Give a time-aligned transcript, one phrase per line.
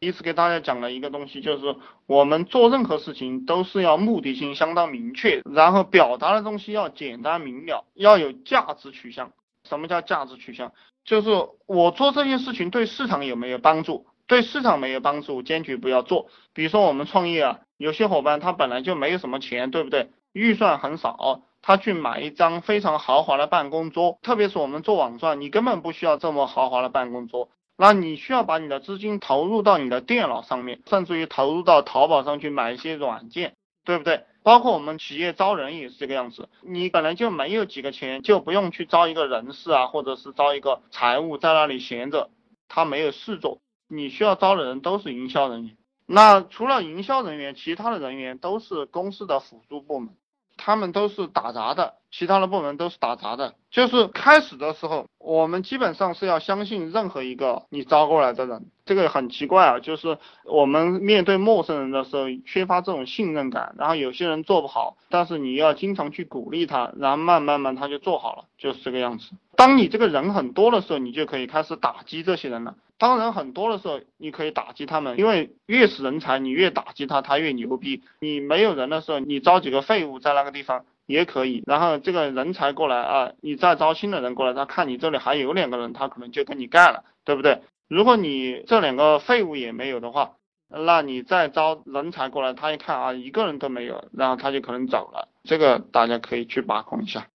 [0.00, 1.76] 第一次给大家讲了一个东西，就是
[2.06, 9.32] 我们做任何事情都是要目的性相当明确，然后表达的东西要简单明了，要有价值取向。
[9.68, 10.72] 什么叫价值取向？
[11.04, 11.30] 就是
[11.66, 14.06] 我做这件事情对市场有没有帮助？
[14.28, 16.28] 对市场没有帮助，坚决不要做。
[16.52, 20.10] 比如说我们创业啊，有些伙伴他本来就没有什么钱，对不对？
[20.32, 27.48] 预算很少，他去买一张非常豪华的办公桌，特别是我们做网赚，你根本不需要这么豪华的办公桌。
[27.80, 33.54] 那你需要把你的资金投入到你的电脑上面，甚至于投入到淘宝上去买一些软件，
[33.84, 34.24] 对不对？
[34.42, 42.30] 包括我们企业招人也是这个样子，你本来就没有几个钱，就不用去招一个人事啊，或者是招一个财务在那里闲着，
[42.66, 43.60] 他没有事做。
[43.86, 50.16] 你需要招的人都是营销人员，那除了营销人员，其他的人员都是公司的辅助部门。
[50.58, 53.54] 他们都是打杂的，其他的部门都是打杂的。
[53.70, 58.66] 就是开始的时候，我们基本上是要相信任何一个你招过来的人。
[58.84, 63.74] 这个很奇怪啊，就是我们面对陌生人的时候，缺乏这种信任感。
[63.78, 69.30] 然后有些人做不好，但是你要经常去鼓励他，然后慢慢慢他就做好了，就是这个样子。
[69.58, 72.76] 当你这个人很多的时候，你就可以开始打击这些人了。
[72.96, 78.04] 当人很多的时候，你可以打击他们，因为越是人才，你越打击他，他越牛逼。
[78.20, 81.64] 你没有人的时候，你招几个废物在那个地方也可以。
[81.66, 87.62] 然后这个人才过来啊，你再招新的人过来，他看你这里还有两个人，他可能就跟你干了，对不对？
[87.88, 90.34] 如果你这两个废物也没有的话，
[90.68, 95.26] 那你再招人才过来，他一看啊，一个人都没有，然后他就可能走了。
[95.42, 97.26] 这个大家可以去把控一下。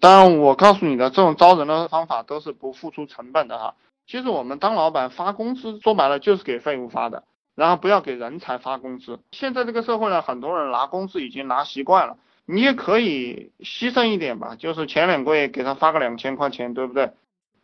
[0.00, 3.74] 当然，我告诉你的这种招人的方法都是不付出成本的哈。
[4.06, 9.18] 其实我们当老板发工资，说白了就是给废物发的，然后不要给人才发工资。
[9.32, 17.12] 现在这个社会呢，很多人拿工资已经拿习惯了，你也可以牺牲一点吧，就是前两个月给他发个两千块钱，对不对？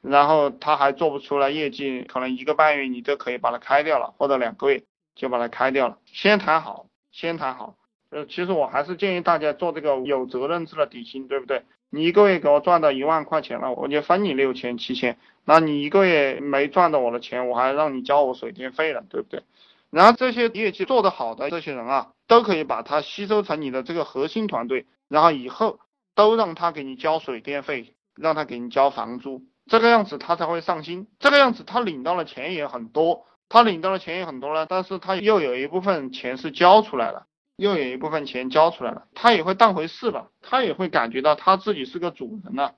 [0.03, 4.83] 然后他还做不出来业绩，可能一个半月你都可以把他开掉了，或者两个月
[5.15, 5.97] 就把他开掉了。
[6.05, 7.75] 先谈好，先谈好。
[8.15, 11.65] 呃，其实我还是建议大家做这个有责任制的底薪，对不对？
[11.91, 15.19] 你一个月给我赚到一万块钱了，我就分你六千七千。
[15.45, 19.43] 那你一个月没赚到我的钱，我还让你交我水电费了，对不对？
[19.91, 25.81] 然后这些业绩做得好的这些人啊，都可以把他吸收成你的这个核心团队，然后以后
[26.15, 31.09] 都让他给你交水电费，让他给你交房租，这个样子他才会上心。
[31.19, 37.27] 这个样子他领到的钱也很多，他领到的钱也很多了，但是他又有一部分钱是交出来了。
[37.57, 42.75] 又有一部分钱交出来了，他也会当回事了，他也会感觉到他自己是个主人了。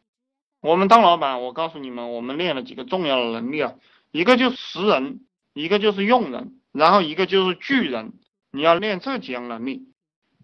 [0.61, 3.75] 我们当老板，我告诉你们，我们练了几个重要的能力啊，
[4.11, 5.21] 一个就是识人，
[5.55, 8.13] 一个就是用人，然后一个就是聚人。
[8.51, 9.89] 你要练这几样能力，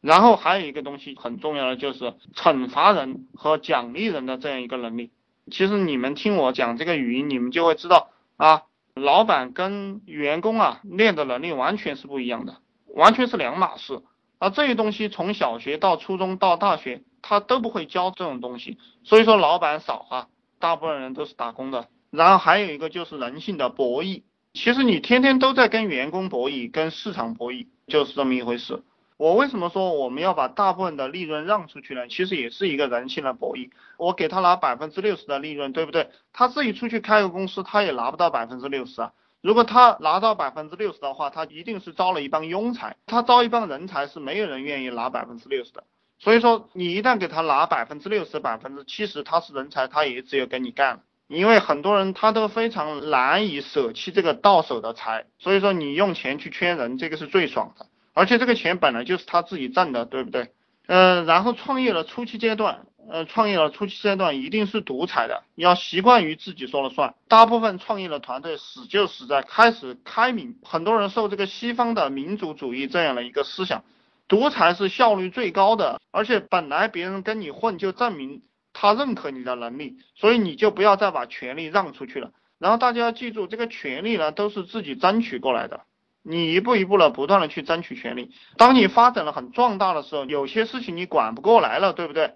[0.01, 5.11] 然后还有一个东西很重要的就是惩罚人和奖励人的这样一个能力。
[5.51, 8.65] 其实你们听我讲这个语音，你们就会知道啊，
[8.95, 14.03] 老板跟员工啊练的能力完全是不一样的，完全是两码事。
[14.43, 20.27] 而这些东西从小学到初中到大学，他都不会教这种东西，所以说老板少啊，
[20.59, 21.87] 大部分人都是打工的。
[22.11, 28.83] 然后还有一个就是人性的博弈，其实你天天都在跟员工博弈，跟市场博弈，就是这么一回事。
[29.17, 32.09] 我为什么说我们要把大部分的利润让出去呢？
[32.09, 33.71] 其实也是一个人性的博弈。
[33.97, 36.11] 我给他拿百分之六十的利润，对不对？
[36.33, 39.13] 他自己出去开个公司，他也拿不到百分之六十啊。
[39.43, 42.97] 如果他拿到百分之六十的话，他一定是招了一帮庸才。
[43.07, 45.83] 他招一帮人才是没有人愿意拿百分之六十的。
[46.21, 51.01] 所以说，你一旦给他拿百分之六十、百分之七十，他是人才，他也只有跟你干了。
[51.27, 55.27] 因为很多人他都非常难以舍弃这个到手的财。
[55.41, 57.87] 所以说，你用钱去圈人，这个是最爽的。
[58.13, 60.53] 而且这个钱本来就是他自己挣的，对不对？
[60.87, 62.87] 嗯，然后创业的初期阶段。
[63.11, 67.15] 呃，创业的初期阶段一定是独裁的，你要习惯于自己说了算。
[67.29, 73.85] 大部分创业的团队死就死在开始开明，很多人受这个西方的民主主义这样的一个思想，
[74.29, 78.43] 独裁是效率最高的，而且本来别人跟你混就证明
[78.73, 82.31] 他认可你的能力，所以你就不要再把权力让出去了。
[82.59, 85.81] 然后大家要记住，这个权利呢都是自己争取过来的，
[86.23, 88.31] 你一步一步的不断的去争取权利。
[88.57, 92.35] 当你发展的很壮大的时候，有些事情你管不过来了，对不对？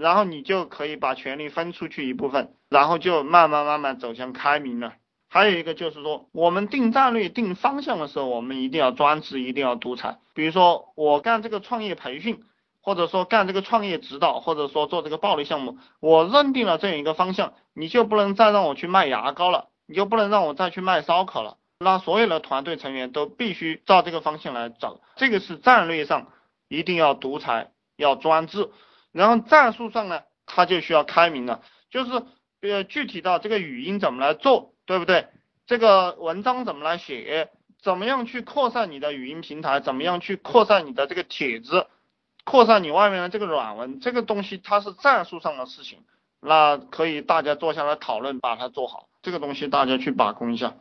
[0.00, 4.94] 然后你就可以把权力分出去一部分，然后就慢慢慢慢走向开明了。
[5.28, 10.18] 还有一个就是说，我们定战略、定方向的时候，我们一定要专制，一定要独裁。
[10.34, 12.42] 比如说，我干这个创业培训，
[12.82, 21.58] 或者说干这个创业指导，或者说做这个暴利项目，我认定了这样一个方向，你就不能再让我去卖牙膏了，你就不能让我再去卖烧烤了。
[21.78, 26.26] 那所有的团队成员都必须照这个方向来走，这个是战略上
[26.68, 28.70] 一定要独裁，要专制。
[29.12, 32.22] 然后战术上呢，它就需要开明了，就是
[32.60, 35.28] 呃具体到这个语音怎么来做，对不对？
[35.66, 37.50] 这个文章怎么来写？
[37.82, 39.80] 怎么样去扩散你的语音平台？
[39.80, 41.86] 怎么样去扩散你的这个帖子？
[42.44, 44.00] 扩散你外面的这个软文？
[44.00, 46.04] 这个东西它是战术上的事情，
[46.40, 49.08] 那可以大家坐下来讨论，把它做好。
[49.22, 50.74] 这个东西大家去把控一下。